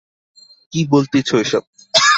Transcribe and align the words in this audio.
কি 0.73 0.81
বলতেছো 0.89 1.33
এসব। 1.37 1.63